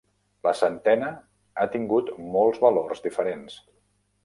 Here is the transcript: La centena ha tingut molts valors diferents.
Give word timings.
La 0.45 0.53
centena 0.61 1.09
ha 1.59 1.67
tingut 1.75 2.11
molts 2.37 2.65
valors 2.65 3.07
diferents. 3.07 3.63